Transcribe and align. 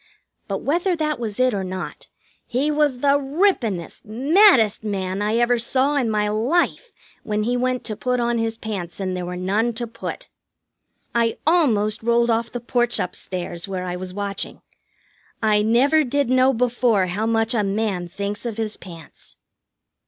But 0.47 0.61
whether 0.63 0.95
that 0.95 1.19
was 1.19 1.39
it 1.39 1.53
or 1.53 1.63
not, 1.63 2.07
he 2.47 2.71
was 2.71 3.01
the 3.01 3.19
rippenest, 3.19 4.03
maddest 4.03 4.83
man 4.83 5.21
I 5.21 5.35
ever 5.37 5.59
saw 5.59 5.95
in 5.95 6.09
my 6.09 6.27
life 6.27 6.91
when 7.21 7.43
he 7.43 7.55
went 7.55 7.83
to 7.83 7.95
put 7.95 8.19
on 8.19 8.39
his 8.39 8.57
pants 8.57 8.99
and 8.99 9.15
there 9.15 9.27
were 9.27 9.35
none 9.35 9.73
to 9.73 9.85
put. 9.85 10.27
I 11.13 11.37
almost 11.45 12.01
rolled 12.01 12.31
off 12.31 12.51
the 12.51 12.59
porch 12.59 12.99
up 12.99 13.15
stairs, 13.15 13.67
where 13.67 13.83
I 13.85 13.95
was 13.95 14.11
watching. 14.11 14.63
I 15.39 15.61
never 15.61 16.03
did 16.03 16.31
know 16.31 16.51
before 16.51 17.05
how 17.05 17.27
much 17.27 17.53
a 17.53 17.63
man 17.63 18.07
thinks 18.07 18.43
of 18.43 18.57
his 18.57 18.77
pants. 18.77 19.37